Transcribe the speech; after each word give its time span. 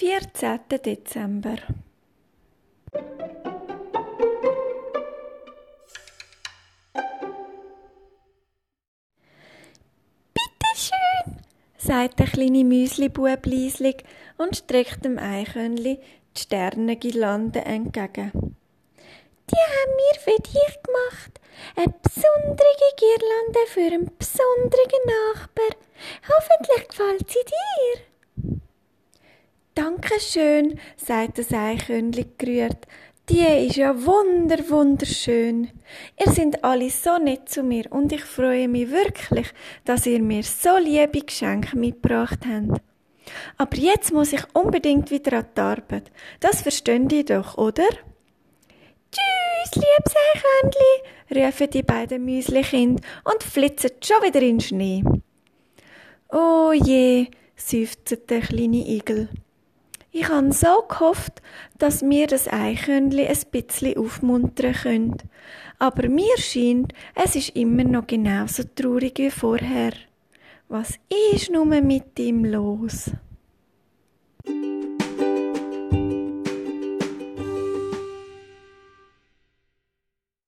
14. 0.00 0.60
Dezember. 0.82 1.58
Bitte 10.32 10.70
schön, 10.74 11.36
sagt 11.76 12.18
der 12.18 12.26
kleine 12.28 12.64
Müslibub 12.64 13.44
leislich 13.44 14.02
und 14.38 14.56
streckt 14.56 15.04
dem 15.04 15.18
Eichhörnli 15.18 15.98
die 16.34 16.40
Sternengirlande 16.40 17.60
entgegen. 17.60 18.56
Die 19.50 19.56
haben 19.56 19.96
wir 19.98 20.18
für 20.18 20.42
dich 20.42 20.78
gemacht. 20.82 21.40
Eine 21.76 21.92
besondere 22.02 22.90
Girlande 22.96 23.66
für 23.66 23.80
einen 23.80 24.10
besonderen 24.18 25.04
Nachbar. 25.34 25.76
Hoffentlich 26.26 26.88
gefällt 26.88 27.28
sie 27.28 27.44
dir. 27.44 28.09
Dankeschön, 29.80 30.78
sagt 30.98 31.38
das 31.38 31.52
Eichhörnli 31.52 32.26
gerührt. 32.36 32.86
Die 33.30 33.66
ist 33.66 33.76
ja 33.76 33.94
wunder, 34.04 34.58
wunderschön. 34.68 35.70
Ihr 36.18 36.32
seid 36.32 36.62
alle 36.62 36.90
so 36.90 37.16
nett 37.16 37.48
zu 37.48 37.62
mir 37.62 37.90
und 37.90 38.12
ich 38.12 38.22
freue 38.22 38.68
mich 38.68 38.90
wirklich, 38.90 39.46
dass 39.86 40.04
ihr 40.04 40.20
mir 40.20 40.42
so 40.42 40.76
liebe 40.76 41.22
Geschenke 41.22 41.78
mitgebracht 41.78 42.40
habt. 42.46 42.82
Aber 43.56 43.76
jetzt 43.78 44.12
muss 44.12 44.34
ich 44.34 44.42
unbedingt 44.52 45.10
wieder 45.10 45.38
an 45.38 45.46
die 45.56 45.60
Arbeit. 45.62 46.10
Das 46.40 46.60
versteht 46.60 47.10
ihr 47.10 47.24
doch, 47.24 47.56
oder? 47.56 47.88
Tschüss, 49.10 49.76
liebes 49.76 50.14
Eichhörnli, 50.34 51.46
rufen 51.46 51.70
die 51.70 51.82
beiden 51.82 52.24
Müslikinder 52.26 53.02
und 53.24 53.42
flitzen 53.42 53.92
schon 54.04 54.22
wieder 54.24 54.42
in 54.42 54.58
den 54.58 54.60
Schnee. 54.60 55.04
Oh 56.28 56.72
je, 56.74 57.28
seufzt 57.56 58.28
der 58.28 58.40
kleine 58.42 58.86
Igel. 58.86 59.30
Ich 60.12 60.28
han 60.28 60.50
so 60.50 60.82
gehofft, 60.88 61.40
dass 61.78 62.02
mir 62.02 62.26
das 62.26 62.48
Eichhörnli 62.48 63.26
ein 63.26 63.38
bisschen 63.52 63.96
aufmuntern 63.96 64.74
könnt. 64.74 65.24
Aber 65.78 66.08
mir 66.08 66.36
scheint, 66.36 66.92
es 67.14 67.36
ist 67.36 67.56
immer 67.56 67.84
noch 67.84 68.06
genauso 68.06 68.64
traurig 68.74 69.18
wie 69.18 69.30
vorher. 69.30 69.92
Was 70.68 70.98
ist 71.34 71.50
nun 71.50 71.68
mit 71.86 72.18
ihm 72.18 72.44
los? 72.44 73.12